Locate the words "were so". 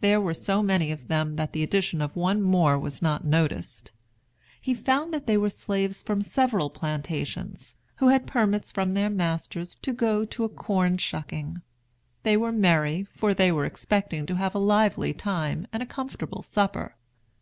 0.22-0.62